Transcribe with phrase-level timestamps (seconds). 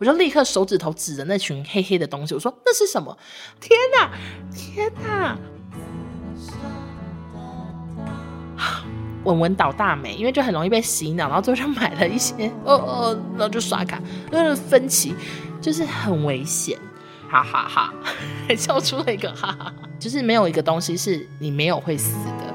[0.00, 3.16] 我就立刻手指头指着那群黑黑的东西，我说那是什么？
[3.60, 4.10] 天哪，
[4.50, 5.36] 天哪！
[9.24, 14.00] 文文倒大霉，因为就很容易被洗脑，然后最后就买了一些， 哦哦，然后就刷卡，
[14.32, 15.14] 就是分期，
[15.60, 16.78] 就是很危险，
[17.28, 17.92] 哈哈哈，
[18.48, 22.49] 还笑出了一个哈哈哈，就是没有一个东西是你没有会死的。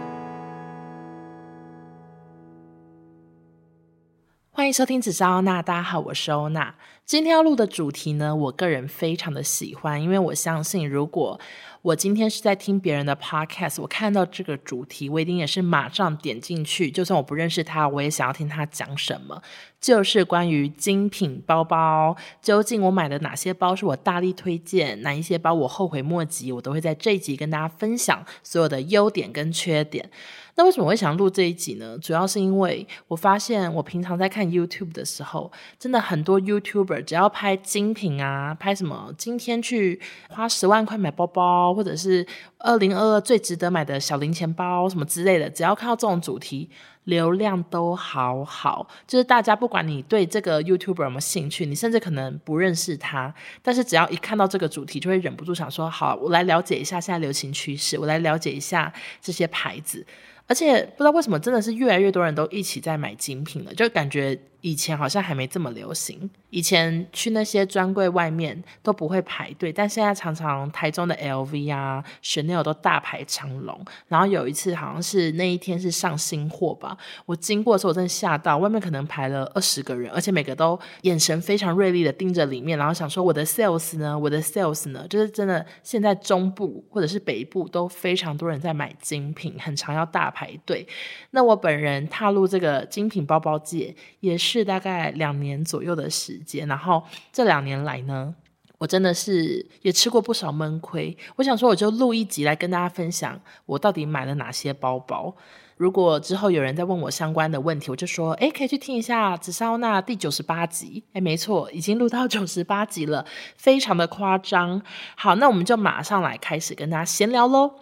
[4.55, 6.73] 欢迎收听《只是欧娜》，大家好，我是欧娜。
[7.05, 11.37] 今天要录的主题呢，我个人非常的喜欢，因为我相信如果
[11.81, 16.89] 我今天是在听别人的 podcast，我看到这个主题，我一定也是马上点进去。
[16.89, 19.41] 就算我不认识他，我也想要听他讲什么。
[19.81, 30.09] 就是关于精品包包，究竟我买的哪些包是我大力推荐，哪一些包我后悔莫及，我都会在这一集跟大家分享所有的优点跟缺点。
[30.57, 31.97] 那为什么会想录这一集呢？
[31.99, 42.25] 主要是因为我发现我平常在看 YouTube 的时候，真的很多 YouTuber 只要拍精品啊，拍什么今天去花十万块买包包，或者是
[42.59, 46.69] 二零二二最值得买的小零钱包什么之类的，只要看到这种主题，
[47.05, 48.87] 流量都好好。
[49.07, 60.05] 就是大家不管你对这个 YouTuber 有没有兴趣，你甚至可能不认识他，但是只要一看到这个主题，就会忍不住想说：好，我来了解一下现在流行趋势，我来了解一下这些牌子。
[60.47, 64.39] 而且不知道为什么，真的是越来越多人都一起在买精品了，就感觉。
[64.65, 73.79] 以前好像还没这么流行，以前去那些专柜外面都不会排队，但现在常常台中的 LV 啊、Chanel 都大排长龙。
[74.07, 90.87] 然后有一次好像是那一天是上新货吧，我经过的时候我真的吓到，外面可能排了二十个人，而且每个都眼神非常锐利的盯着里面，然后想说我的 sales 呢，我的 sales 呢，就是真的现在中部或者是北部都非常多人在买精品，很常要大排队。
[91.29, 94.54] 那我本人踏入这个精品包包界也是。
[94.59, 98.33] 是大概两年左右的时间，然后这两年来呢，
[98.77, 101.17] 我真的是也吃过不少闷亏。
[101.35, 105.35] 我想说，我就录一集来跟大家分享我到底买了哪些包包。
[105.77, 111.03] 如果之后有人再问我相关的问题，我就说，诶，可以去听一下《紫砂欧娜》第九十八集。
[111.11, 113.25] 诶，没错，已经录到九十八集了，
[113.57, 114.81] 非常的夸张。
[115.17, 117.73] 好，那我们就马上来开始跟大家闲聊喽。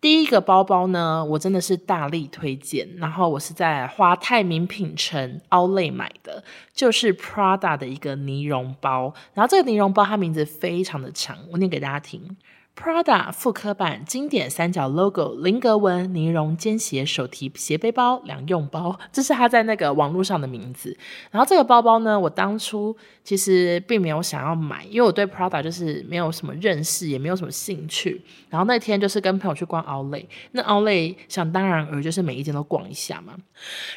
[0.00, 2.88] 第一个包包呢，我真的是大力推荐。
[2.96, 9.12] 然后我是在华泰名品城 Outlet 买的，就是 Prada 的一个尼绒包。
[9.34, 12.36] 然后这个尼绒包它名字非常的长，我念给大家听。
[12.76, 20.96] Prada 复刻版经典三角 logo 菱格纹尼绒肩斜手提斜背包两用包，这是他在那个网络上的名字。
[21.30, 22.94] 然后这个包包呢，我当初
[23.24, 28.22] 其实并没有想要买，因为我对 Prada 就是没有什么认识，也没有什么兴趣。
[28.50, 33.34] 然后那天就是跟朋友去逛 Outlet，那 Outlet 想当然而就是每一间都逛一下嘛。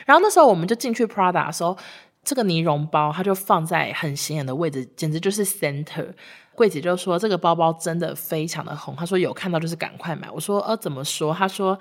[0.06, 1.78] 然后那时候我们就进去 Prada 的时候，
[2.24, 6.14] 这个尼绒包它就放在很显眼的位置，简直就是 center。
[6.60, 11.80] 柜姐就说：“这个包包真的非常的红。”她说：“有看到就是赶快买。”我说：“呃，怎么说？”她说。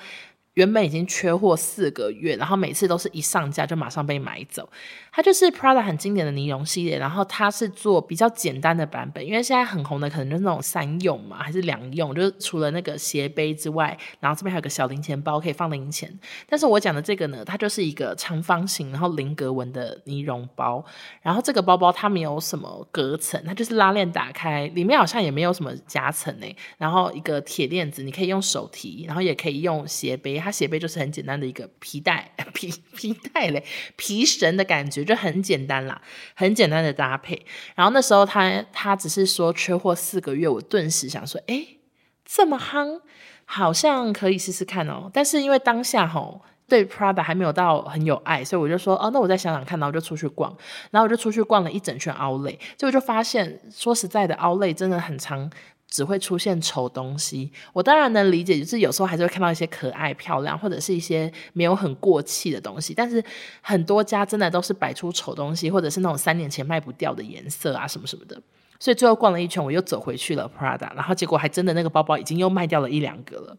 [0.58, 4.68] 原本已经缺货四个月，然后每次都是一上架就马上被买走。
[5.12, 16.12] 它就是 Prada 很经典的尼龙系列，然后它是做比较简单的版本，因为现在很红的可能就是那种三用嘛，还是两用，就是除了那个斜背之外，然后这边还有个小零钱包可以放零钱。
[16.48, 20.84] 但是我讲的这个呢，它就是一个长方形，然后菱格纹的尼绒包，
[21.22, 30.47] 然后这个包包它没有什么隔层，它就是拉链打开，里面好像也没有什么夹层诶，然后一个铁链子，你可以用手提，然后也可以用斜背。
[30.48, 33.62] 它斜背就是很简单的一个皮带， 皮皮带嘞，
[33.96, 36.00] 皮绳的感觉就很简单啦，
[36.34, 37.44] 很简单的搭配。
[37.74, 41.66] 然后那时候他他只是说缺货四个月，我顿时想说，哎，
[42.24, 43.02] 这么夯，
[43.44, 45.10] 好像可以试试看哦。
[45.12, 50.56] 但是因为当下吼对 Prada 还没有到很有爱，所以我就说，哦，那我再想想看，然后就出去逛，
[50.90, 55.50] 然后我就出去逛了一整圈 o u t l e 结果就发现，说实在的 o u t l e 真的很常。
[55.90, 62.92] 只会出现丑东西，我当然能理解，就是有时候还是会看到一些可爱漂亮，或者是一些没有很过气的东西。
[62.92, 63.22] 但是
[63.62, 68.40] 很多家真的都是摆出丑东西，或者是那种三年前卖不掉的颜色啊什么什么的。
[68.78, 73.56] 所以最后逛了一圈，我又走回去了 Prada，然后结果还真的那个包包已经又卖掉了一两个了。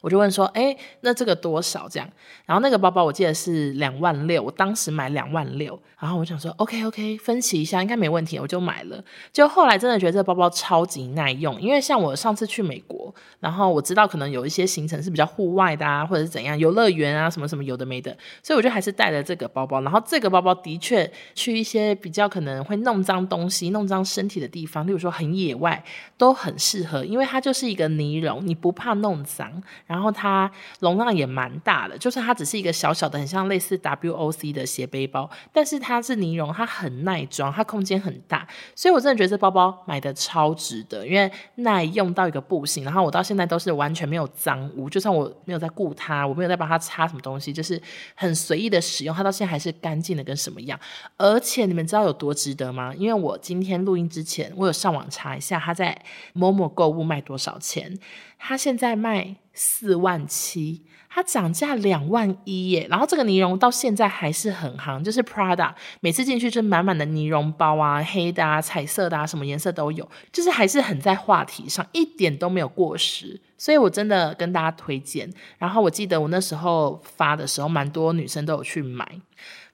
[0.00, 2.08] 我就问说，哎，那这个多少这样？
[2.44, 9.02] 然后那个包包我记得是两万六，我当时买两万六，然后我想说，OK OK，分期一下应该没问题，我就买了。
[9.32, 19.80] 就后来真的觉得这个包包超级耐用，因为像我上次去美国，然后我知道可能有一些行程是比较户外的啊，或者是怎样，游乐园啊什么什么有的没的，所以我就还是带了这个包包。
[19.82, 25.82] 然后这个包包的确去一些比较可能会弄脏东西、弄脏身体的地方，例如说很野外，
[26.16, 29.62] 都很适合，因为它就是一个尼龙，你不怕弄脏。
[29.86, 42.84] 然后它容量也蛮大的，就是它只是一个小小的，很像类似 WOC 的斜背包，但是它是尼绒，它很耐装，它空间很大，所以我真的觉得这包包买的超值得，因为耐用到一个不行。
[42.84, 47.80] 然后我到现在都是完全没有脏污，就算我没有在顾它，我没有在帮它擦什么东西，就是
[48.14, 50.78] 很随意的使用，它到现在还是干净的跟什么样。
[51.16, 52.94] 而且你们知道有多值得吗？
[52.96, 55.96] 因为我今天录音之前，我有上网查一下，它在
[56.32, 57.98] 某某购物卖多少钱。
[58.38, 62.86] 它现在卖四万七，它涨价两万一耶。
[62.90, 73.40] 然后这个呢绒到现在还是很夯，就是 Prada 每次进去就满满的呢绒包啊，黑的啊，彩色的啊，什么颜色都有，就是还是很在话题上，一点都没有过时。
[73.58, 75.32] 所以我真的跟大家推荐。
[75.56, 79.08] 然后我记得我那时候发的时候，蛮多女生都有去买。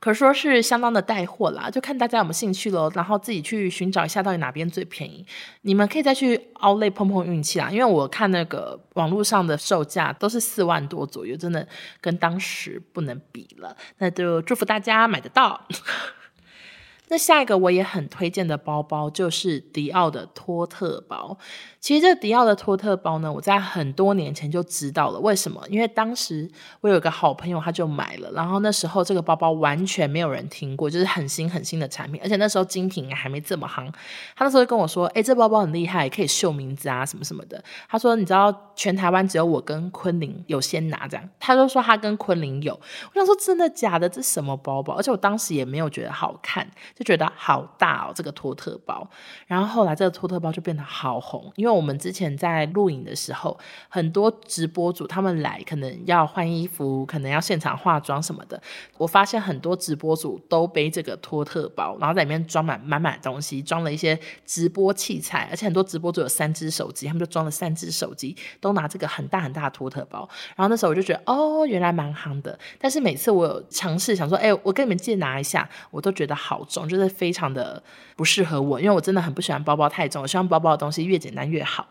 [0.02, 5.24] 可说是相当的带货啦，就看大家有没有兴趣咯，然后自己去寻找一下到底哪边最便宜。
[5.60, 11.68] 你们可以再去 Outlet 碰碰运气啦，因为我看那个网络上的售价都是四万多左右，真的
[12.00, 13.76] 跟当时不能比了。
[13.98, 15.68] 那就祝福大家买得到。
[17.06, 21.38] 那下一个我也很推荐的包包就是迪奥的托特包。
[21.82, 25.18] 其实这迪奥的托特包呢，我在很多年前就知道了。
[25.18, 25.60] 为什么？
[25.68, 26.48] 因为当时
[26.80, 33.92] 我有一个好朋友他就买了，然后那时候这个包包完全没有人听过，就是很新很新的产品，而且那时候精品还没这么夯。
[34.36, 42.72] 他那时候跟我说：“哎，这包包很厉害，可以绣名字啊，什么什么的。”他说：“你知道全台湾只有我跟昆凌有先拿这样。”他就说他跟昆凌有。
[42.74, 44.08] 我想说真的假的？
[44.08, 44.94] 这什么包包？
[44.94, 46.64] 而且我当时也没有觉得好看。
[46.94, 49.10] 就觉得好大哦，这个托特包。
[49.48, 53.58] 然后后来这个托特包就变得好红，因为我们之前在录影的时候，
[53.88, 58.60] 很多直播主他们来可能要换衣服，可能要现场化妆什么的。
[58.98, 70.28] 我发现很多直播主都背这个托特包，然后在里面装满满满东西，装了一些直播器材，而且很多直播主有三只手机，他们就装了三只手机，都拿这个很大很大的托特包。
[70.56, 72.58] 然后那时候我就觉得哦，原来蛮夯的。
[72.78, 76.82] 但是每次我有尝试想说，哎，我跟你们借拿一下，我都觉得好重。
[76.88, 77.82] 就是非常的
[78.16, 81.86] 不适合我，因为我真的很不喜欢包包太重，我希望包包的东西越简单越好。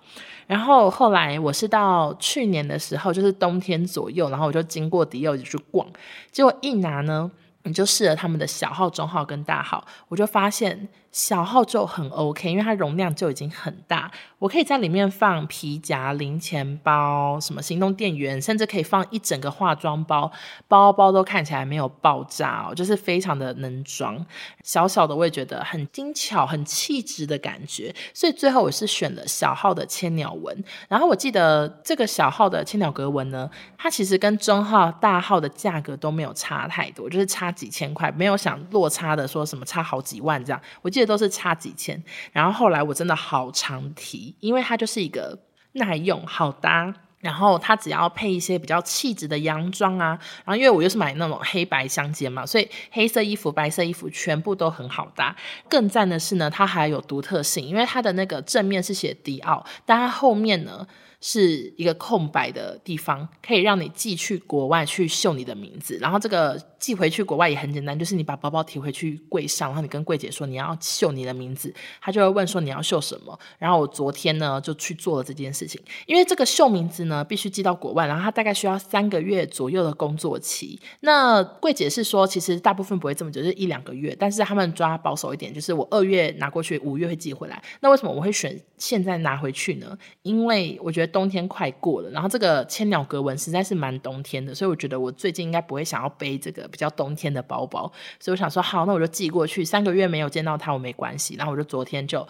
[0.47, 5.87] 然后后来我是到去年的时候，就是冬天左右，然后我就经过迪奥就去逛，
[6.31, 7.29] 结果一拿呢，
[7.63, 10.89] 你就试了他们的小号、中号跟大号，我就发现。
[11.11, 14.09] 小号就很 OK，因为它容量就已经很大，
[14.39, 20.31] 我可以在里面放皮夹、零钱包、什么行动电源，甚至可以放一整个化妆包，
[20.69, 24.25] 包包都看起来没有爆炸哦，就是非常的能装。
[24.63, 30.63] 小小的我也觉得很精巧、很气质的感觉，所以最后我是选了小号的千鸟纹。
[30.87, 40.61] 然后我记得这个小号的千鸟格纹呢，它其实跟中号、大号的价格都没有差太多，就是差几千块，没有想落差的说什么差好几万这样。
[40.81, 41.00] 我记。
[41.01, 41.99] 这都是差几千，
[42.31, 45.35] 然后后来我真的好常提，因为它就是一个
[45.71, 50.09] 耐用、好搭，然后它只要配一些比较气质的洋装啊，
[50.45, 55.35] 然后因为我又是买那种黑白相间嘛，所以黑色衣服、白色衣服全部都很好搭。
[55.67, 60.85] 更赞的是呢，它还有独特性，因为它的那个正面是写迪奥，但它后面呢。
[61.23, 65.95] 是一个空白的地方，可以让你寄去国外去绣你的名字。
[66.01, 73.39] 然后这个寄回去国外也很简单，就是你把包包提回去柜上，然后你跟柜姐说你要绣你的名字，她就会问说你要绣什么。
[73.59, 80.81] 然后我昨天呢就去做了这件事情，因为这个绣名字呢必须寄到国外，然后它大概需要三个月左右的工作期。
[81.01, 87.61] 那柜姐是说其实大部分不会这么久，就是一两个月，但是他们抓保守一点，就是我二月拿过去，五月会寄回来。
[87.79, 89.95] 那为什么我会选现在拿回去呢？
[90.23, 91.11] 因为我觉得。
[91.11, 99.63] 冬天快过了，然后这个千鸟格纹实在是蛮冬天的，所以我觉得我最近应该不会想要背这个比较冬天的包包，所以我想说好，那我就寄过去。
[99.63, 101.35] 三个月没有见到它，我没关系。
[101.35, 102.27] 然后我就昨天就。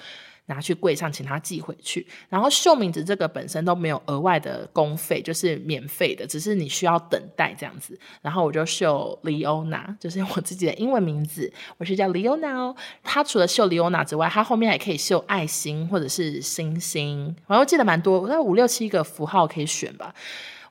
[0.48, 2.06] 拿去柜上，请他寄回去。
[2.28, 7.98] 然后秀名字这个本身都没有额外的工费，就是免费的，只是你需要等待这样子。
[8.22, 12.76] 然后我就秀 Leona，就是我自己的英文名字，我是叫 Leona 哦。
[13.02, 20.14] 它除了秀 Leona 之外，它后面还可以绣爱心或者是星星，然后记得蛮多，我有五六七个符号可以选吧。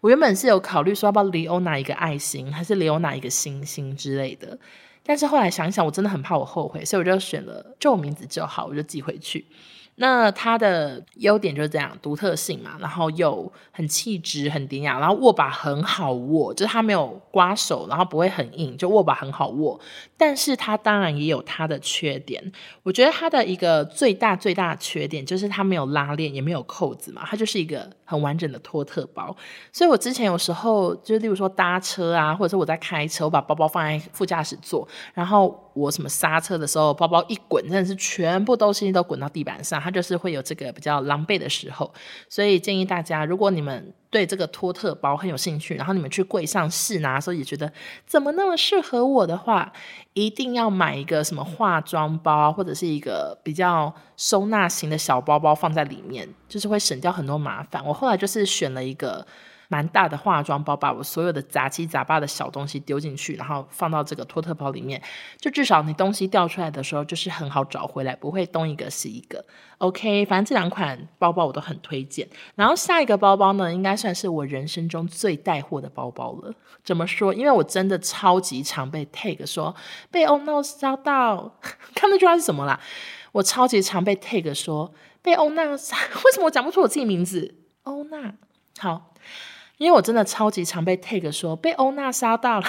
[0.01, 4.59] 我原本是有考虑说要不要里欧拿一个爱心，还是里欧拿一个星星之类的。
[5.03, 9.45] 但是后来想想，我真的很怕我后悔，所以我就选了就我名字就好，我就寄回去。
[10.03, 19.79] 那它的优点就是这样，独特性嘛，然后又很气质、很典雅，然后握把很好握，就是它没有刮手，然后不会很硬，就握把很好握。
[20.17, 22.43] 但是它当然也有它的缺点，
[22.83, 29.37] 我觉得它的一个最大最大的缺点就是它没有拉链，也没有扣子嘛，它就是一个很完整的托特包。
[29.71, 35.70] 所以我之前有时候就是例如说搭车啊，或者是我在开车，我把包包放在副驾驶座，然后。
[35.81, 41.93] 我什么刹车的时候，包包一滚，真的是全部东西都滚到地板上，它就是会有这个比较狼狈的时候。
[42.29, 47.73] 所以建议大家，如果你们对这个托特包很有兴趣，然后你们去柜上试拿的时候也觉得
[48.07, 49.73] 怎么那么适合我的话，
[50.13, 57.85] 一定要买一个什么化妆包，或者是一个比较收纳型的小包包放在里面，就是会省掉很多麻烦。
[57.87, 59.27] 我后来就是选了一个。
[59.71, 65.01] 蛮大的化妆包，把我所有的杂七杂八的小东西丢进去，然后放到这个托特包里面，
[65.39, 69.45] 就至少你东西掉出来的时候，就是很好找回来，不会东一个西一个。
[69.79, 72.29] OK，反正这两款包包我都很推荐。
[72.57, 76.53] 然后下一个包包呢，应该算是我人生中最带货的包包了。
[76.83, 77.33] 怎么说？
[77.33, 79.73] 因为我真的超级常被 tag 说
[80.11, 81.55] 被 Oh No 烧到，
[81.95, 82.81] 看得出来是什么啦？
[83.31, 85.97] 我超级常被 tag 说被 Oh No 烧，
[86.27, 88.33] 为什么我讲不出我自己名字？Oh No，
[88.81, 89.15] 好。
[89.81, 92.67] 因为我真的超级常被 tag 说被欧娜烧到了，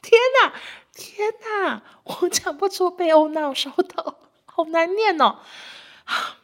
[0.00, 0.54] 天哪，
[0.94, 4.16] 天哪，我讲不出被欧娜烧到，
[4.46, 5.36] 好难念哦。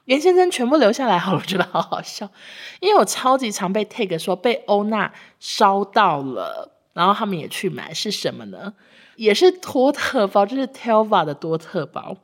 [0.05, 2.29] 严先生全部留下来好了，我觉得好好笑。
[2.81, 8.75] 因为我超级常被 tag 说被欧娜烧到了，然后他们也去买，是什么呢？
[9.17, 12.19] 也是托特包，就是 Telva 的多特包。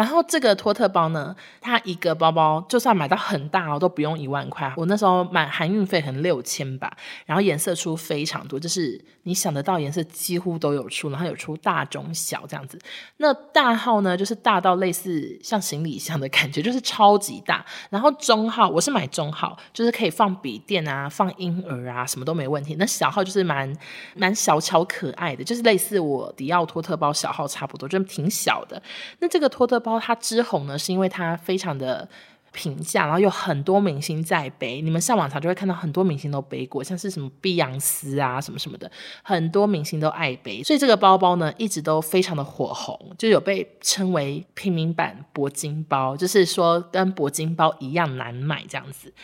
[0.00, 4.72] 然后这个托特包呢，它一个包包就算买到很大哦，都不用一万块。
[4.78, 6.90] 我那时候买含运费很六千吧，
[7.26, 12.78] 然后颜色出非常多，就是你想得到颜色几乎都有出，然后有出大中小这样子。
[13.18, 17.62] 那大号呢，就是大到类似像行李箱的感觉，就是超级大。
[17.90, 22.74] 然后中号我是买中号，就是可以放笔电啊、放婴儿啊，什么都没问题。
[22.78, 23.70] 那小号就是蛮
[24.16, 28.82] 蛮小巧可爱的，就是类似我迪奥托特包小号差不多，就挺小的。
[29.18, 32.08] 那这个托特包它之红呢，是因为它非常的
[32.52, 34.80] 平价，然后有很多明星在背。
[34.80, 38.90] 你们上网查就会看到很多明星都背过，像是什么碧昂斯啊什么什么的，
[39.22, 40.62] 很多明星都爱背。
[40.62, 49.14] 所以这个包包呢，一直都非常的火红，就有被称为平民版铂金包，就是说跟铂金包一样难买这样子。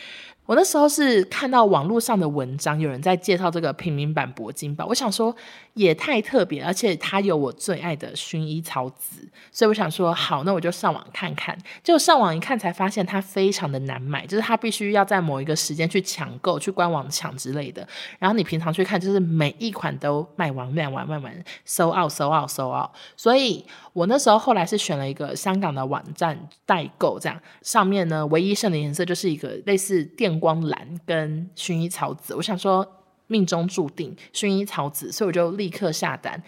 [0.47, 5.35] 我那时候是看到网络上的文章，有人在介绍这个平民版铂金包，我想说
[5.73, 11.55] 也太特别，而且它有我最爱的薰衣草紫，所以我想说好，那我就上网看看。
[11.83, 17.85] 就上网一看，才发现它非常的难买，就是它必须要在某一个时间去抢购，去官网抢之类的。
[18.17, 22.91] 然后你平常去看，就是每一款都卖完、卖完、卖完，sold out，sold out，sold out。
[23.17, 23.65] 所以
[23.97, 30.37] 我那时候后来是选了一个香港的网站代购，这样上面呢唯一剩的颜色就是一个类似电。
[30.39, 32.87] 光蓝跟薰衣草紫，我想说
[33.25, 36.43] 命中注定薰衣草紫，所以我就立刻下单。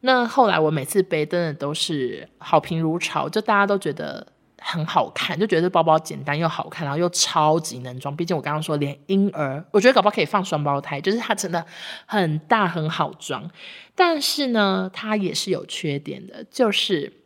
[0.00, 4.26] 那后来我每次背真的都是好评如潮，就大家都觉得
[4.60, 8.14] 很好看，就觉得这包包简单又好看，然后又超级能装。
[8.16, 11.64] 毕竟我刚刚说连婴儿，我觉得搞不好可以放双胞胎，就是它真的
[12.06, 13.50] 很大很好装。
[13.94, 17.17] 但是呢，它也是有缺点的，就是。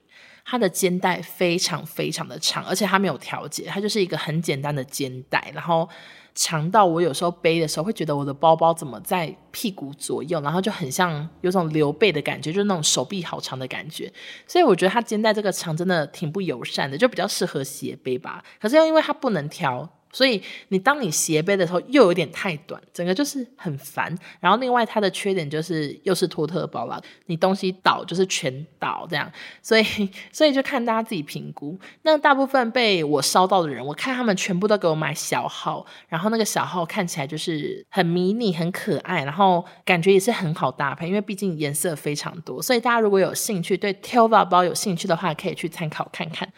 [0.44, 5.88] 它的肩带非常非常的长，而且它没有调节，它就是一个很简单的肩带，然后
[6.34, 14.12] 长到我有时候背的时候会觉得我的包包怎么在屁股左右，然后就很像有种刘备的感觉，就是那种手臂好长的感觉，
[14.46, 18.42] 所以我觉得它肩带这个长真的挺不友善的，就比较适合斜背吧。
[18.60, 19.88] 可是又因为它不能调。
[20.12, 24.16] 所以你当你斜背的时候又有点太短，整个就是很烦。
[24.38, 29.30] 然后另外它的缺点就是又是托特包啦，你东西倒就是全倒这样。
[29.62, 29.84] 所以
[30.30, 31.78] 所以就看大家自己评估。
[32.02, 42.60] 那大部分被我烧到的人，我看他们全部都给我买小号，然后那个小号看起来就是很迷你、很可爱，然后感觉也是很好搭配，因为毕竟颜色非常多。
[42.60, 46.52] 所以大家如果有兴趣对 Teva 包有兴趣的话，可以去参考看看。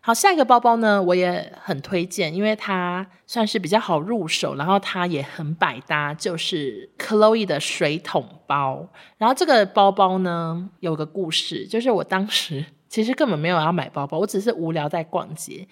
[0.00, 8.88] 好，下一个包包呢，我也很推荐，因为它算是比较好入手，然后它也很百搭，就是 Chloe 的水桶包。
[9.18, 15.66] 然后这个包包呢，有个故事，就是我当时 其实根本没有要买包包，我只是无聊在逛街。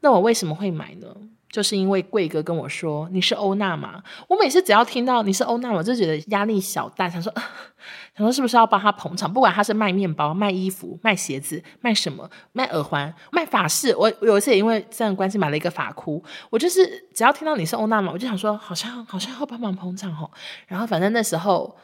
[0.00, 1.08] 那我为什么会买呢？
[1.50, 4.00] 就是因为贵哥跟我说，你是欧娜嘛？
[4.28, 7.32] 我每次只要听到你是欧娜，我就觉得压力小大，想说
[8.16, 9.32] 想说是不是要帮他捧场？
[9.32, 16.22] 不管他是卖面包、卖衣服、卖鞋子、卖什么、卖耳环、卖发饰，我有一次也因为这样关系买了一个发箍。
[16.50, 20.30] 我就是只要听到你是欧娜嘛，我就想说好像好像要帮忙捧场哦。
[20.68, 21.76] 然后反正那时候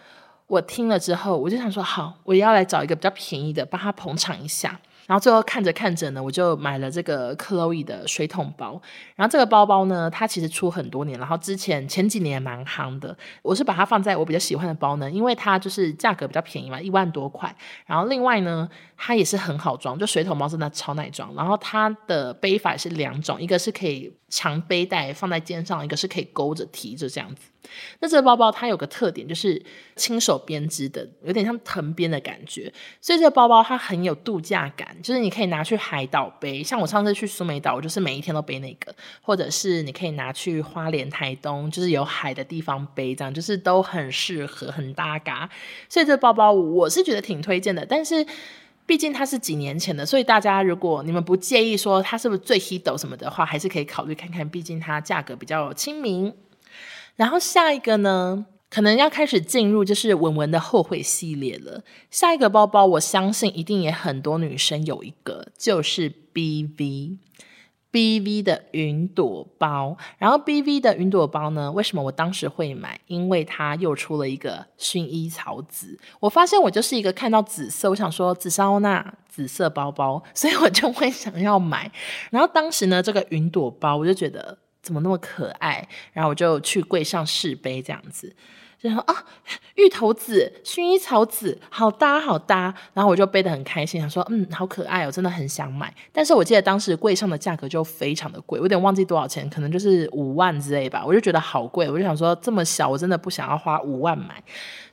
[0.46, 4.80] 我听了之后，我就想说好，我也要来找一个比较便宜的帮他捧场一下。
[5.06, 8.80] 然后最后看着看着呢，我就买了这个 Chloe 的水桶包。
[9.14, 13.16] 然后这个包包呢，它其实出很多年，然后之前前几年也蛮夯的。
[13.42, 17.54] 我是把它放在我比较喜欢的包呢，因为它就是价格比较便宜嘛，一万多块。
[17.86, 21.34] 然后另外呢，它也是很好装，就水桶包真的超耐装。
[21.34, 27.42] 然后它的背法是两种，一个是可以长背带放在肩上，一个是可以勾着提着这样子。
[27.99, 29.61] 那这个包包它有个特点，就是
[29.97, 45.50] 亲手编织的，有点像藤编的感觉，所以这个包包它很有度假感，就是你可以拿去海岛背，像我上次去苏梅岛，我就是每一天都背那个，或者是你可以拿去花莲、台东，就是有海的地方背，这样就是都很适合，很搭嘎。
[45.88, 48.25] 所以这个包包我是觉得挺推荐的，但是
[48.87, 56.33] 毕竟它是几年前的，所以大家如果你们不介意说它是不是最 hit 什么的话，还是可以考虑看看，毕竟它价格比较亲民。
[57.16, 61.83] 然后下一个呢，可能要开始进入就是文文的后悔系列了。
[62.11, 67.19] 下一个包包，我相信一定也很多女生有一个，就是 BV
[67.97, 69.97] BV 的云朵包。
[70.19, 73.00] 然后 BV 的云朵包呢，为什么我当时会买？
[73.07, 75.99] 因为它又出了一个薰衣草紫。
[76.21, 81.91] 我发现我就是一个看到紫色，我想说紫莎欧娜紫色包包， 所以我就会想要买。
[82.31, 84.59] 然后当时呢，这个云朵包我就觉得。
[84.83, 85.85] 怎么那么可爱？
[86.12, 88.33] 然后我就去柜上试背，这样子，
[88.87, 89.14] 然后啊，
[89.75, 92.75] 芋头紫、薰衣草紫，好搭好搭。
[92.95, 95.93] 然后我就背得很开心，想说，嗯，好可爱哦，真的很想买。
[96.12, 101.05] 但是我记得当时柜上的价格就非常的贵，我有点忘记多少钱，可能就是五万之类吧。
[101.07, 104.43] 我就觉得好贵，我就想说，这么小，我真的不想要花五万买。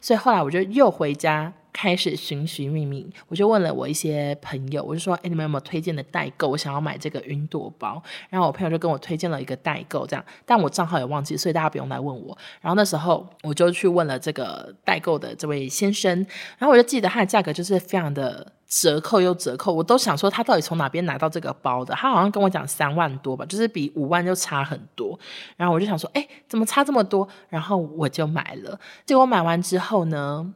[0.02, 1.54] 所以后来我就又回家。
[1.74, 6.48] 开始寻寻觅觅，我就问了我一些朋友，我就说：“哎，你们有没有推荐的代购？
[6.48, 12.38] 我想要买这个云朵包。”然后我朋友就跟我推荐了一个代购，这样，但我账号也忘记，所以大家不用来问我。
[12.62, 16.16] 然后那时候我就去问了这个代购的这位先生，
[16.60, 21.96] 然后我就记得他的价格就是非常的折扣又折扣，我都想说他到底从哪边拿到这个包的？
[21.96, 25.20] 他好像跟我讲三万多吧，就是比五万就差很多。
[25.58, 28.80] 然后我就想说：“哎，怎么差这么多？”然后我就买了。
[29.06, 30.54] 结果买完之后呢？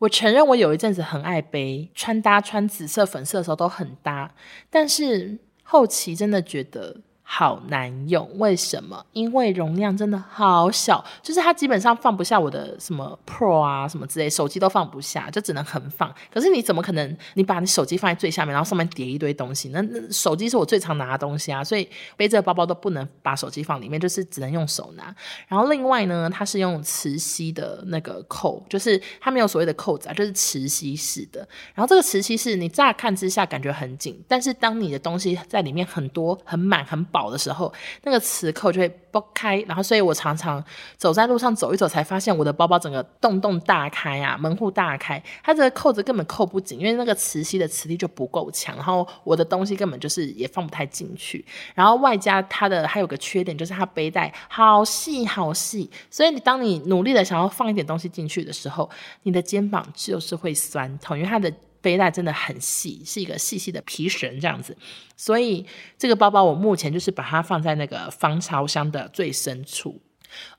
[0.00, 4.34] 我承认，我有一阵子很爱背，穿搭穿紫色、粉色的时候都很搭，
[4.68, 6.96] 但是后期真的觉得。
[7.32, 9.06] 好难用，为什么？
[9.12, 16.12] 因为容量真的好小，就是它基本上放不下我的什么 Pro 啊什么之类，手机都放不下，就只能横放。
[16.34, 17.16] 可是你怎么可能？
[17.34, 19.68] 你把你手机放在最下面，然后上面叠一堆东西？
[19.68, 25.14] 那那手机是我最常拿的东西啊，所以背这个包包都不能把手机放里面，就是只能用手拿。
[25.46, 31.48] 然后另外呢，它是用磁吸的那个扣，就是它没有所谓的扣子啊，就是磁吸式的。
[31.74, 37.19] 然后这个磁吸式，你乍看之下感觉很紧，但是当你的东西在里面很多、很满、很饱。
[37.28, 37.72] 的时候，
[38.04, 40.64] 那个磁扣就会剥开，然后所以我常常
[40.96, 58.88] 走在路上走一走，才发现我的包包整个洞洞大开啊，门户大开，它这个扣子根本扣不紧，因为那个磁吸的磁力就不够强，然后我的东西根本就是也放不太进去，然后外加它的还有个缺点就是它背带好细好细，所以你当你努力的想要放一点东西进去的时候，
[59.24, 61.52] 你的肩膀就是会酸痛，因为它的。
[61.80, 64.76] 背带真的很细，是一个细细的皮绳这样子，
[65.16, 65.64] 所以
[65.98, 70.00] 这个包包我目前就是把它放在那个防潮箱的最深处。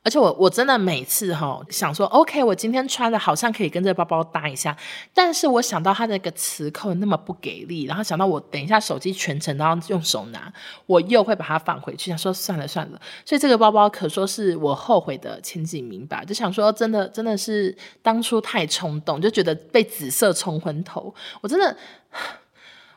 [0.04, 4.76] 而且我我真的每次哈想说，OK，我今天穿的好像可以跟这个包包搭一下，
[5.14, 10.52] 但是我想到它那个磁扣那么不给力，然后想到我等一下手机全程都要用手拿，
[10.86, 13.02] 我又会把它放回去，想说算了算了。
[13.26, 21.78] 所以这个包包可说是我后悔的前几名吧，就想说真的真的是当初太冲动，就觉得被紫色冲昏头，我真的。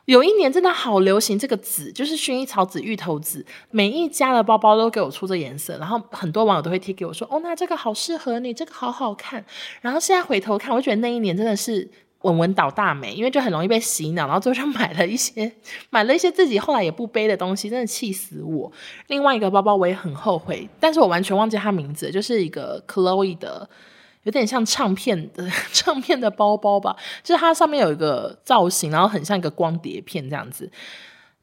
[0.05, 9.43] 有一年真的好流行这个紫，就是薰衣草紫、芋头紫，每一家的包包都给我出这颜色，然后很多网友都会贴给我说：“哦，那这个好适合你，这个好好看。”
[9.81, 11.89] 然后现在回头看，我觉得那一年真的是
[12.21, 15.51] 文文倒大霉，因为就很容易被洗脑，然后最后就买了一些
[15.89, 18.71] 买了一些自己后来也不背的东西，真的气死我。
[19.07, 23.67] 另外一个包包我也很后悔，但是我完全忘记它名字，就是一个 Chloe 的。
[24.25, 30.69] 有点像唱片的 唱片的包包吧，就是它上面有一个造型，然后很像一个光碟片这样子。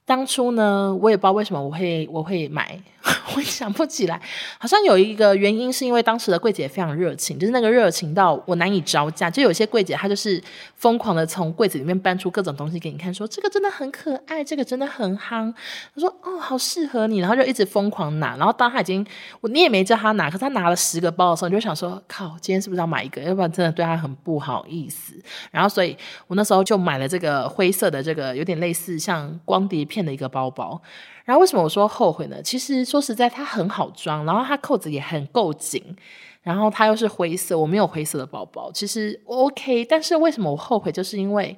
[0.05, 2.79] 当初呢，我也不知道为什么我会我会买，
[3.37, 4.21] 我想不起来。
[4.59, 9.31] 好像有一个原因是因为当时的柜姐非常热情，就是那个热情到我难以招架。
[9.31, 10.43] 就有些柜姐她就是
[10.75, 15.53] 疯狂的从柜子里面搬出各种东西给你看，说这个真的很可爱，这个真的很夯。
[15.95, 18.37] 她说哦，好适合你，然后就一直疯狂拿。
[18.37, 19.07] 然后当她已经
[19.41, 23.23] 我你也没叫她拿，可是她拿了十个包的时候，你就想说靠，今天是不是要买一个？
[23.23, 25.15] 要不然真的对她很不好意思。
[25.53, 30.81] 然后所以我那时候就买了这个灰色的这个有点类似像光碟片的一个包包，
[31.27, 32.41] 然后为什么我说后悔呢？
[32.43, 35.85] 其实说实在，它很好装，然后它扣子也很够紧，
[36.41, 39.85] 然后它又是灰色，我没有灰色的包包，其实 OK。
[39.85, 40.91] 但是为什么我后悔？
[40.91, 41.57] 就是因为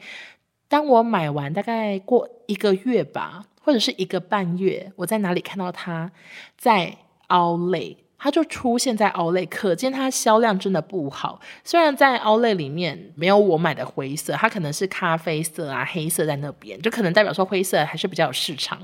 [0.68, 6.10] 当我买完大概过一个月吧，或者是一个半月，我在哪里看到它
[6.58, 6.96] 在
[7.28, 8.03] 凹累。
[8.24, 11.38] 它就出现在 Outlet，可见它销量真的不好。
[11.62, 18.80] 虽然在 Outlet 里面没有我买的灰色，它可能是咖啡色啊、黑色在那边，就可能代表说灰色还是比较有市场。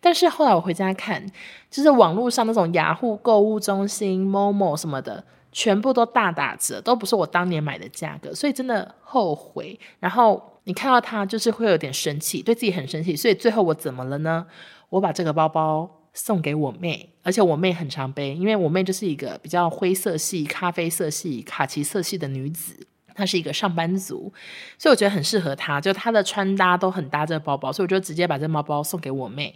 [0.00, 1.22] 但是后来我回家看，
[1.70, 9.78] 就是网络上那种雅虎购物中心、Momo 什么的，全部都大打折，都不是我当年买的价格，所以真的后悔。
[9.98, 13.14] 然后你看到它，就是会有点生气，对自己很生气。
[13.14, 14.46] 所以最后我怎么了呢？
[14.88, 22.86] 我把这个包包送给我妹，而且我妹很常背，因为我妹就是一个比较灰色系、咖啡色系、卡其色系的女子。
[23.12, 24.32] 她是一个上班族，
[24.78, 29.54] 所以我觉得很适合她，就她的穿搭都很搭这个包包，所以我就直接把这个包包送给我妹。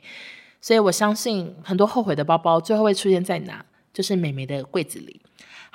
[0.60, 3.64] 所以我相信很多后悔的包包最后会出现在哪？
[3.92, 5.20] 就是美眉的柜子里。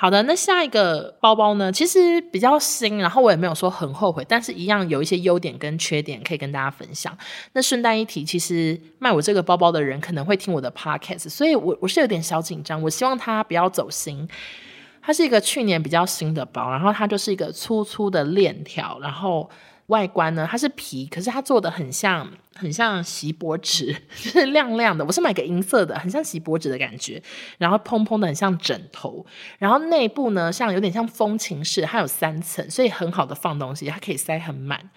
[0.02, 1.70] 好的，那下一个包包呢？
[1.70, 7.18] 其实比较新，然后我也没有说很后悔，但是一样有一些优点跟缺点可以跟大家分享。
[7.52, 12.82] 那顺带一提，其实卖我这个包包的人可能会听我的 podcast，所以我我是有点小紧张。
[12.82, 14.26] 我希望他不要走心。
[15.02, 19.50] 它是一个去年比较新的包，然后它就是一个粗粗的链条，然后。
[19.90, 25.04] 外观呢，它是皮，可是它做的很像，很像锡箔纸， 就是亮亮的。
[25.04, 27.22] 我是买个银色的，很像锡箔纸的感觉，
[27.58, 29.26] 然后蓬蓬的，很像枕头。
[29.58, 34.90] 然后内部呢，像有点像风琴式，它有三层，所以很好的放东西，它可以塞很满，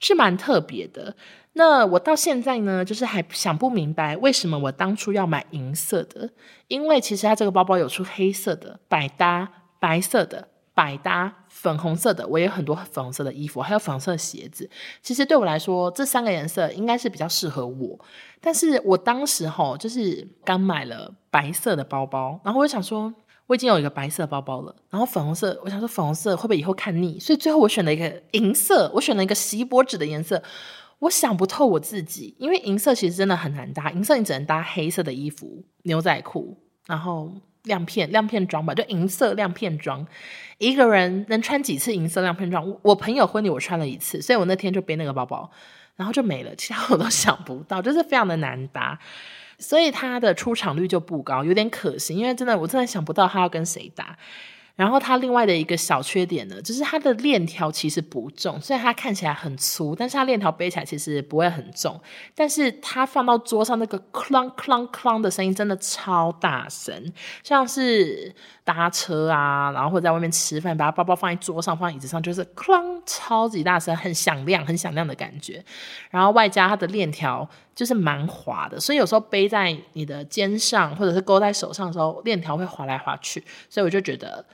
[0.00, 1.16] 是蛮特别的。
[1.54, 6.30] 那我到现在呢，就是还想不明白为什么我当初要买银色的，
[6.68, 10.48] 因为其实它这个包包有出黑色的、百搭、白色的。
[10.76, 14.68] 百搭粉红色的，我也有很多粉红色的衣服，还有粉红色的鞋子。
[15.00, 17.98] 其实对我来说，这三个颜色应该是比较适合我。
[18.42, 23.12] 但是我当时吼，就是刚买了白色的包包，然后我就想说，
[23.46, 27.18] 我已经有一个白色包包了，然后粉红色，我想说粉红色会不会以后看腻？
[27.18, 30.42] 所以最后我选了一个银色，我选了一个锡箔纸的颜色。
[30.98, 37.32] 我想不透我自己，因为银色其实真的很难搭，银色你只能搭黑色的衣服、牛仔裤，然后。
[37.66, 40.04] 亮片亮片装吧，就银色亮片装，
[40.58, 42.76] 一个人能穿几次银色亮片装？
[42.82, 45.50] 我朋友婚礼我穿了一次，所以我那天就背那个包包，
[45.96, 48.98] 然后就没了，其他我都想不到， 就是非常的难搭，
[49.58, 54.16] 所以他的出场率就不高，有点可惜，因为真的我真的想不到他要跟谁搭。
[54.76, 61.98] 然后它另外的一个小缺点呢，就是它的链条其实不重，虽然它看起来很粗，但是它链条背起来其实不会很重。
[62.34, 67.10] 但是它放到桌上那个哐哐哐的声音真的超大声，
[67.42, 68.34] 像是
[68.64, 75.64] 搭车啊，然后或者在外面吃饭，把它包包放在桌上，放椅子上，就是哐超级大声，很响亮，很响亮的感觉。
[76.10, 84.44] 然后外加它的链条就是蛮滑的，所以有时候背在你的肩上或者是勾在手上的时候，链条会滑来滑去，所以我就觉得。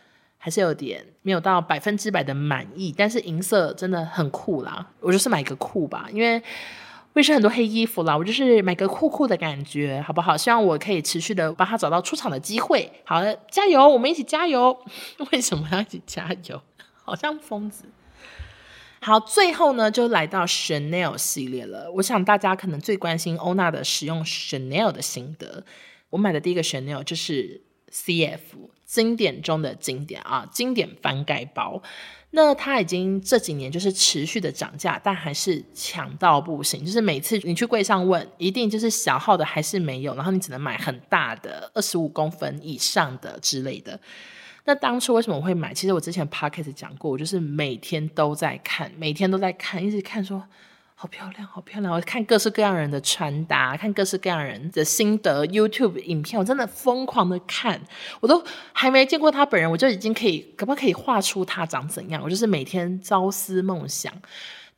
[0.44, 6.42] 还是有点没有到百分之百的满意，但是银色真的很酷啦，我就是买个酷吧，因为
[7.12, 10.36] 我也是很多黑衣服啦，我就是买个酷酷的感觉，好不好？
[10.36, 12.90] 希望我可以持续的帮他找到出场的机会。
[13.04, 14.76] 好的，加油，我们一起加油！
[15.30, 16.60] 为什么要一起加油？
[17.04, 17.84] 好像疯子。
[19.00, 21.88] 好，最后呢，就来到 Chanel 系列了。
[21.92, 25.64] 我想大家可能最关心欧娜的使用 Chanel 的心得。
[26.10, 27.60] 我买的第一个 Chanel 就是
[27.92, 28.38] CF。
[28.84, 31.82] 经典中的经典啊，经典翻盖包。
[32.32, 36.84] 那它已经这几年就是持续的涨价，但还是抢到不行。
[36.84, 43.98] 就是每次你去柜上问，一定就是小号的还是没有，然后你只能买很大的，二十五公分以上的之类的。
[44.64, 45.72] 那当初为什么我会买？
[45.72, 50.44] 其实我之前 podcast 讲过，我就是每天都在看，每天都在看，一直看说。
[51.02, 51.92] 好漂亮，好漂亮！
[51.92, 57.80] 我看各式各样人的穿搭，看各式各样人的心得 YouTube 影片，我真的疯狂的看，
[58.20, 58.40] 我都
[58.72, 62.22] 还没见过他本人，我就已经可以，可不可以画出他长怎样？
[62.22, 64.12] 我就是每天朝思暮想。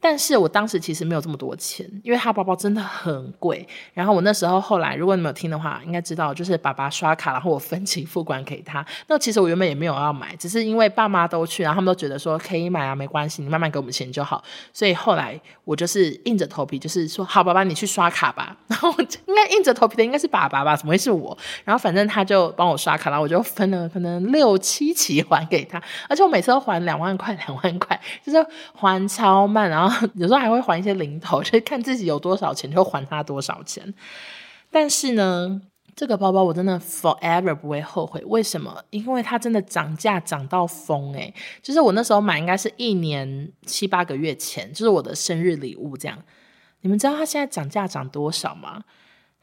[0.04, 3.66] 但是我当时其实没有这么多钱，因为他包包真的很贵。
[3.94, 8.84] 然后我那时候后来，如果你没有听的话，应该知道，就是爸爸刷卡，然后我分期付款给他。
[9.06, 14.44] 那其实我原本也没有要买，只是因为爸妈都去，然后他们都觉得说可以买啊，没关系，你慢慢给我们钱就好。
[14.74, 18.54] 所以后来我就是硬着头皮，就是说好，爸爸你去刷卡吧。
[18.66, 20.76] 然后我就应该硬着头皮的应该是爸爸吧？
[20.76, 21.34] 怎么会是我？
[21.64, 29.93] 然后反正他就帮我刷卡，然后我就分了可能六七期还给他，而且我每次都还两万块，两万块，就是还超慢，然后。
[30.14, 33.92] 有时候还会还一些零头， 就是看自己有多少钱就还他多少钱。
[34.70, 35.60] 但是呢，
[35.94, 38.22] 这个包包我真的 forever 不会后悔。
[38.26, 38.82] 为什么？
[38.90, 46.18] 因为它真的涨价涨到疯诶、就是我那时候买应该是一年七八个月前，就是我的生日礼物这样。
[46.80, 48.82] 你们知道它现在涨价涨多少吗？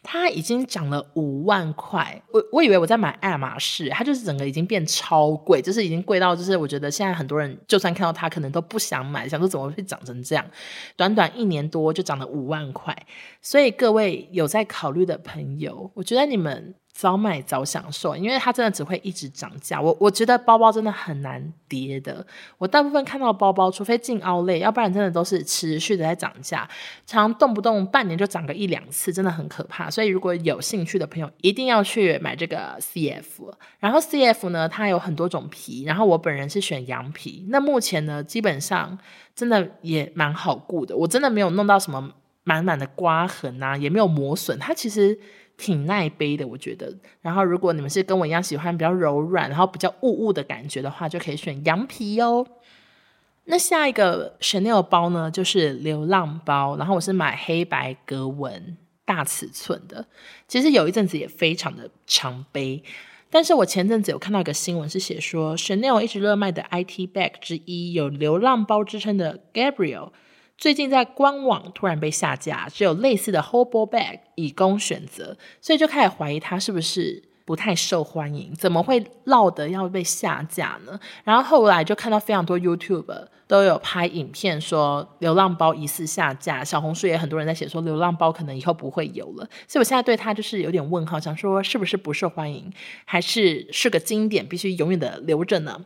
[0.03, 10.45] 它已经涨了五万块，我我以为我在买爱马仕，它就是整个已经变超贵，就是已经贵到就是我觉得现在很多人就算看到它，可能都不想买，想说怎么会涨成这样？
[10.95, 12.95] 短短一年多就涨了五万块，
[13.41, 19.81] 所以各位有在考虑的朋友，我觉得你们早买早享受，因为它真的只会一直涨价。
[19.81, 22.23] 我我觉得包包真的很难跌的。
[22.59, 26.69] 我大部分看到包包，除非进凹类要不然真的都是持续的在涨价，
[27.07, 29.89] 常动不动半年就涨个一两次，真的很可怕。
[29.89, 33.51] 所以如果有兴趣的朋友，一定要去买这个 CF。
[33.79, 37.47] 然后 CF 呢，它有很多种皮，然后我本人是选羊皮。
[37.49, 38.95] 那目前呢，基本上
[39.33, 42.11] 真的也蛮好顾的，我真的没有弄到什么
[42.43, 44.59] 满满的刮痕啊，也没有磨损。
[44.59, 45.19] 它其实。
[45.61, 46.91] 挺耐背的，我觉得。
[47.21, 52.47] 然后，如果你们是跟我一样喜欢比较柔软，然后比较雾雾的感觉的话，就可以选羊皮哟。
[53.43, 56.77] 那下一个 Chanel 包呢，就是流浪包。
[56.77, 60.07] 然后我是买黑白格纹大尺寸的。
[60.47, 62.83] 其实有一阵子也非常的常背，
[63.29, 70.09] 但是我前阵子有看到一个新闻，是写说 Chanel 一直热卖的 IT bag 之一，有流浪包之称的 Gabriel。
[70.61, 80.99] 最近在官网突然被下架，只有类似的 hobo bag 以供选择，所以就开始怀疑它是不是不太受欢迎，怎么会落得要被下架呢？
[81.23, 92.71] 然后后来就看到非常多 YouTube 都有拍影片说流浪包疑似下架，小红书也很多人在写说流浪包可能以后不会有了，所以我现在对它就是有点问号，想说是不是不受欢迎，
[93.05, 95.83] 还是是个经典，必须永远的留着呢？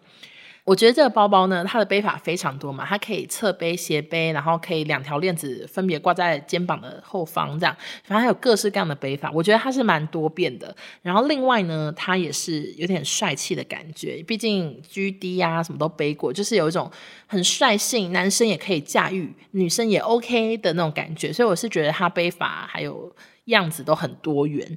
[0.65, 9.29] 我觉得这个包包呢，它的背法非常多嘛，它可以侧背、斜背，然后可以两条链子分别挂在肩膀的后方，这样，反正还有各式各样的背法。
[9.31, 10.75] 我觉得它是蛮多变的。
[11.03, 16.91] 然后另外呢，它也是有点帅气的感觉，毕竟 GD 啊什么都背过，就是有一种
[17.27, 21.31] 很率性，男生也可以驾驭，女生也 OK 的那种感觉。
[21.31, 24.75] 所以我是觉得它背法还有样子都很多元。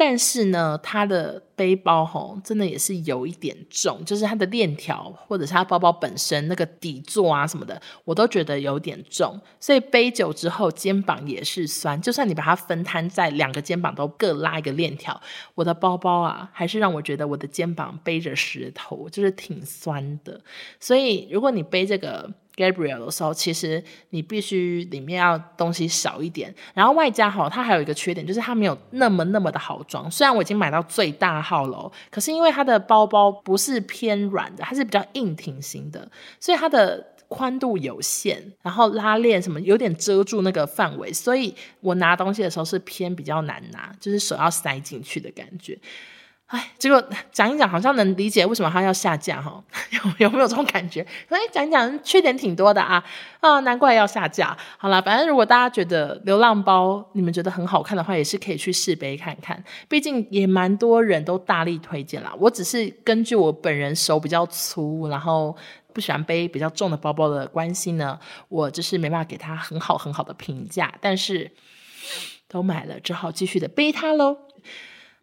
[0.00, 12.00] 但是呢，它的背包吼，真的也是有一点重，就是它的链条或者是它包包本身那个底座啊什么的，我都觉得有点重，所以背久之后肩膀也是酸。
[12.00, 15.20] 就算你把它分摊在两个肩膀都各拉一个链条，
[15.56, 20.40] 我的包包啊，还是让我觉得我的肩膀背着石头，就是挺酸的。
[20.78, 22.32] 所以如果你背这个。
[22.58, 30.10] Gabriel 的时候，其实你必须里面要东西少一点，然后外加哈，它还有一个缺点，就是它没有那么那么的好装。
[30.10, 45.78] 虽然我已经买到最大号了，可是因为它的包包不是偏软的，它是比较硬挺型的，所以它的宽度有限，然后拉链什么有点遮住那个范围，所以我拿东西的时候是偏比较难拿，就是手要塞进去的感觉。
[46.48, 49.62] 哎，结果讲一讲，好像能理解为什么它要下架哈？
[49.92, 51.06] 有有没有这种感觉？
[51.28, 53.04] 哎，讲一讲，缺点挺多的啊
[53.40, 54.56] 啊，难怪要下架。
[54.78, 59.62] 好了，反正如果大家觉得流浪包你们觉得很好看的话，也是可以去试背看看。
[59.88, 62.32] 毕竟也蛮多人都大力推荐啦。
[62.38, 65.54] 我只是根据我本人手比较粗，然后
[65.92, 70.94] 不喜欢背比较重的包包的关系呢，我就是没办法给它很好很好的评价。
[71.02, 71.50] 但是
[72.48, 74.38] 都买了，只好继续的背它喽。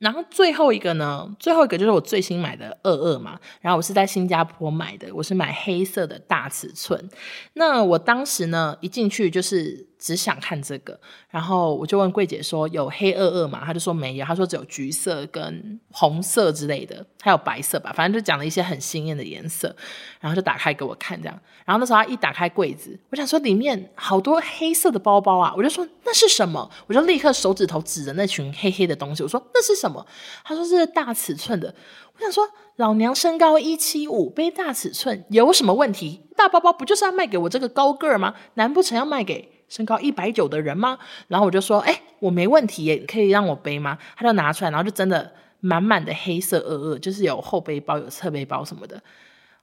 [0.06, 7.10] 然后最后一个呢，最后一个就是我最新买的二二嘛，然后我是在新加坡买的，我是买黑色的大尺寸。
[7.54, 9.88] 那我当时呢，一进去就是。
[10.06, 11.00] 只想看这个，
[11.32, 19.76] 然后我就问柜姐说：“有黑二二吗？”她就说没有，她说只有橘色跟红色之类的，还有白色吧，反正就讲了一些很鲜艳的颜色，
[20.20, 21.36] 然后就打开给我看这样。
[21.66, 26.70] 然后那时候她一打开柜子，我想说里面好多黑色的包包啊，我就说那是什么？
[26.86, 30.06] 我就立刻手指头指着那群黑黑的东西，我说那是什么？
[30.44, 31.74] 她说是大尺寸的。
[32.14, 36.22] 我想说老娘身高一七五，背大尺寸有什么问题？
[36.38, 38.36] 大包包不就是要卖给我这个高个儿吗？
[38.54, 39.55] 难不成要卖给？
[39.68, 40.98] 身高一百九的人吗？
[41.28, 43.98] 然后我就说，哎，我没问题耶，可以让我背吗？
[44.16, 49.02] 他就拿出来，然后就真的满满的黑色二二，就是有后背包、有侧背包什么的。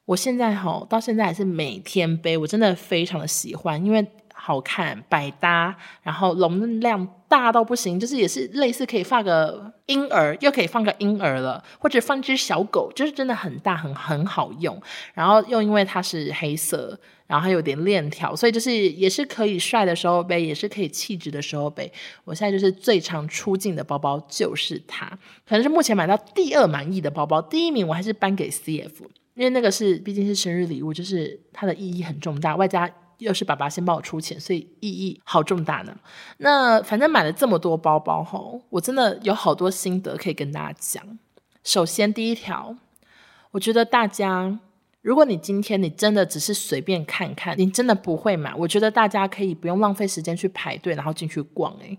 [0.04, 14.82] 我现在哈，到现在还是每天背，我真的非常的喜欢，因为好看、百搭，然后容量大到不行，就是也是类似可以放个婴儿，又可以放个婴儿了，或者放只小狗，就是真的很大、很很好用。
[15.14, 16.98] 然后又因为它是黑色。
[17.32, 21.90] 然后还有点链条，所以就是也是可以帅的时候背，也是可以气质的时候背。
[22.24, 25.06] 我现在就是最常出镜的包包就是它，
[25.48, 29.00] 可能是目前买到第二满意的包包，第一名我还是颁给 CF，
[29.32, 35.96] 因为那个是毕竟是生日礼物，就是它的意义很重大，外加又是爸爸先帮我出钱，所以意义好重大呢。
[36.36, 41.18] 那反正买了这么多包包吼，我真的有好多心得可以跟大家讲。
[41.64, 42.76] 首先第一条，
[43.52, 44.58] 我觉得大家。
[45.02, 51.76] 如果你今天你真的只是随便看看，你真的不会买，我觉得大家可以不用浪费时间去排队，然后进去逛。
[51.80, 51.98] 诶，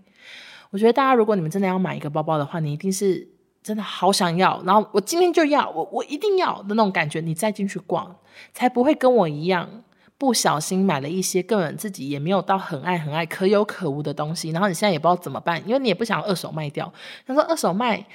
[0.70, 3.28] 我觉得大家如果你们真的要买一个包包的话，你一定是
[3.62, 8.16] 真的好想要，然后我今天就要，我我一定要的那种感觉，你再进去逛，
[8.54, 9.68] 才不会跟我一样
[10.16, 16.90] 不小心买了一些根本自己也没有到很爱很爱、可有可无的东西，然后你现在也不知道怎么办，因为你也不想二手卖掉。
[17.26, 18.06] 他说二手卖。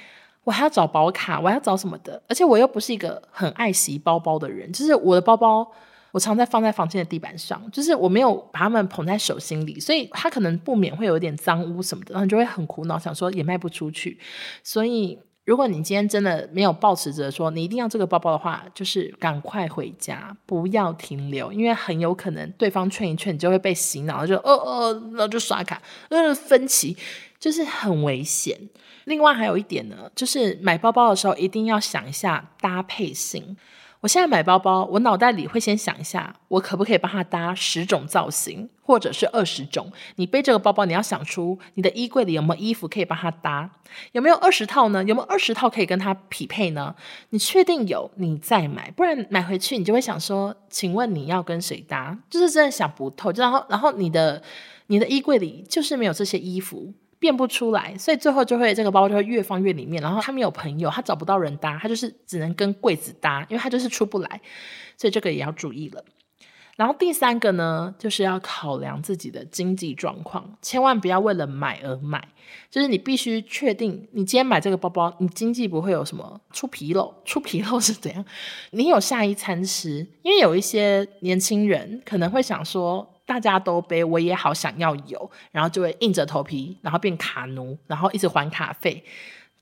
[0.44, 5.70] 我还要找保卡，我还要找什么的，而且我又不是一个很爱洗包包的人，就是我的包包。
[6.12, 14.18] 我常在放在房间的地板上，就是我没有把它们捧在手心里，所以它可能不免会有一点脏污什么的，然后就会很苦恼，想说也卖不出去。
[14.64, 15.16] 所以
[15.50, 26.96] 如果你今天真的没有抱持着说你一定要这个包包的话，就是赶快回家，不要停留，因为很有可能对方劝一劝，你就会被洗脑，就哦哦，然后就刷卡，呃，分歧，
[27.40, 28.56] 就是很危险。
[29.06, 33.56] 另外还有一点呢，就是买包包的时候一定要想一下搭配性。
[34.00, 39.92] 我现在买包包，我脑袋里会先想一下，我可不可以帮它搭十种造型，或者是二十种。
[40.16, 43.70] 你背这个包包，你要想出你的衣柜里有没有衣服可以帮它搭，
[44.12, 45.04] 有没有二十套呢？
[45.04, 46.94] 有没有二十套可以跟它匹配呢？
[47.28, 52.18] 你确定有，你再买，不然买回去你就会想说，请问你要跟谁搭？
[52.30, 54.42] 就是真的想不透，然后然后你的
[54.86, 56.94] 你的衣柜里就是没有这些衣服。
[57.20, 60.02] 变不出来，所以最后就会这个包包就会越放越里面。
[60.02, 64.40] 然后他没有朋友，他找不到人搭，他就是只能跟柜子搭，因为他就是出不来，
[64.96, 66.02] 所以这个也要注意了。
[66.76, 72.26] 然后第三个呢，就是要考量自己的经济状况，千万不要为了买而买。
[72.70, 77.14] 就是你必须确定，你今天买这个包包，你经济不会有什么出纰漏。
[77.26, 78.24] 出纰漏是怎样？
[78.70, 83.06] 你有下一餐吃，因为有一些年轻人可能会想说。
[83.30, 89.04] 大家都背，我也好想要有，然后就会硬着头皮，然后变卡奴，然后一直还卡费。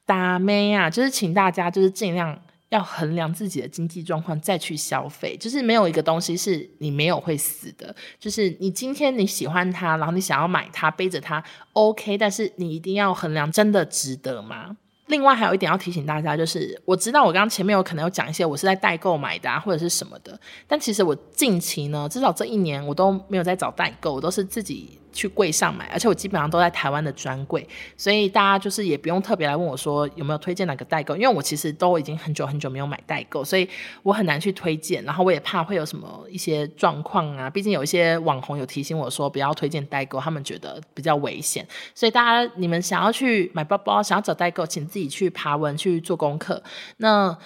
[0.07, 14.79] 大妹啊，就是请大家就是尽量要衡量自己的经济状况再去消费，就是没有一个东西是你没有会死的，就是你今天你喜欢它，然后你想要买它，背着它，OK，但是你一定要衡量真的值得吗？
[15.09, 24.99] 另外还有一点要提醒大家，就是我知道我刚刚前面有可能有讲一些我是在代购买的啊，或者是什么的，但其实我近期呢，至少这一年我都没有在找代购，我都是自己。
[25.13, 27.67] 去柜上买，而且我基本上都在台湾的专柜，
[27.97, 33.69] 所以大家就是也不用特别来问我说有没有推荐哪个代购，因为我其实都已经很久很久没有买代购，所以
[34.03, 35.03] 我很难去推荐。
[35.05, 41.67] 然后我也怕会有什么一些状况啊，毕竟有一些网红有提醒我说不要推荐代购，他们觉得比较危险。
[41.95, 46.63] 所以大家你们想要去买包包，想要找代购，请自己去爬文去做功课。
[46.99, 47.37] 那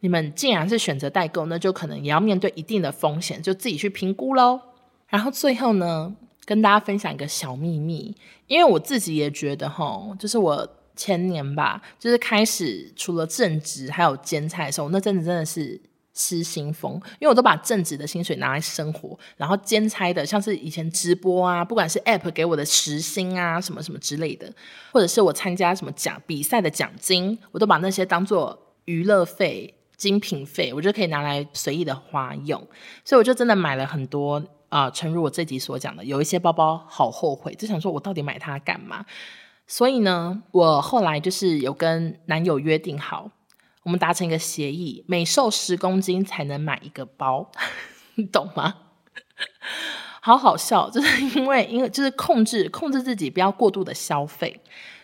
[0.00, 4.60] 你们既然是选择代购，那就可能也要面对一定的风险，就自己去评估喽。
[5.08, 6.12] 然后最后呢，
[6.44, 15.80] 跟大家分享一个小秘密，因为我自己也觉得齁，就是我前年吧，就是开始除了正职还有兼差的时候，那阵子真的是
[16.14, 24.52] 失心疯，因为我都把正职的薪水拿来生活，然后兼差的像是以前直播啊，不管是 App 给我的时薪啊，什么什么之类的，
[24.92, 32.60] 或者是我参加什么奖比赛的奖金，我都把那些当做娱乐费、精品费，我就可以拿来随意的花用，
[33.04, 34.44] 所以我就真的买了很多。
[34.72, 39.04] 啊，诚如我这集所讲的，有一些包包好后悔，就想说我到底买它干嘛？
[39.66, 43.30] 所以呢，我后来就是有跟男友约定好，
[43.82, 47.50] 我们达成一个协议，每瘦十公斤才能买一个包，
[48.14, 48.76] 你 懂吗？
[50.22, 54.58] 好好笑，就是因为因为就是控制控制自己不要过度的消费。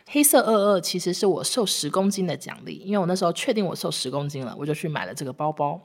[0.06, 5.78] 黑色二二其实是我瘦十公斤的奖励，因为我那时候确定我瘦十公斤了，我就去买了这个包包。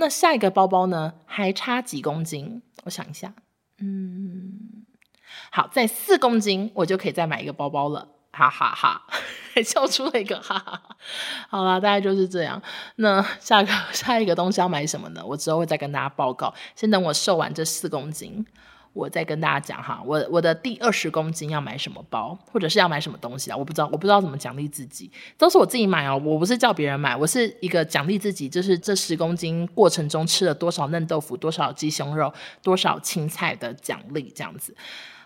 [0.00, 1.12] 那下一个包包呢？
[1.26, 2.62] 还差几公斤？
[2.84, 3.34] 我想一下，
[3.80, 4.86] 嗯，
[5.52, 9.14] 好，在四公斤，我就可以再买一个包包了，哈哈哈，哈，
[9.52, 10.96] 还笑出了一个哈哈哈。
[11.50, 12.62] 好啦，大概就是这样。
[12.96, 15.22] 那下个下一个东西要买什么呢？
[15.26, 16.54] 我之后会再跟大家报告。
[16.74, 18.46] 先等我瘦完这四公斤。
[18.92, 23.56] 我再跟大家讲哈，我我的第二十公斤要买什么包，或者是要买什么东西啊？
[23.56, 34.74] 我不知道，我不知道怎么奖励自己，都是我自己买哦，我不是叫别人买，我是一个奖励自己，就是这十公斤过程中吃了多少嫩豆腐，多少鸡胸肉，多少青菜的奖励这样子。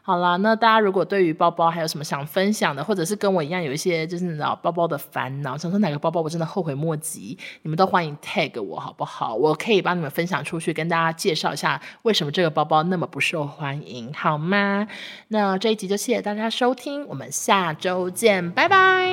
[0.07, 9.35] 好啦，那大家如果对于包包还有什么想分享的，或者是跟我一样有一些就是你知道包包的烦恼，想说哪个包包我真的后悔莫及，你们都欢迎 tag 我好不好？
[9.35, 14.87] 我可以帮你们分享出去，跟大家介绍一下为什么这个包包那么不受欢迎，好吗？
[15.29, 19.09] 那这一集就谢谢大家收听，我们下周见，拜拜。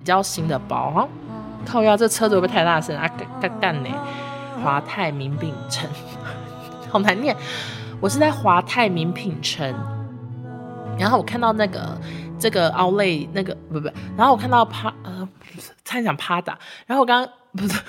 [0.00, 1.08] 比较新的包哈。
[1.64, 3.08] 靠腰，这车子会不会太大声啊？
[3.08, 3.90] 干干干呢？
[4.62, 5.88] 华泰名品城，
[6.90, 7.36] 好难念。
[8.00, 9.74] 我是在华泰名品城，
[10.98, 11.98] 然后我看到那个
[12.38, 15.28] 这个奥莱那个不不，然后我看到趴呃，
[15.84, 17.80] 差点讲趴打，然后我刚刚不是。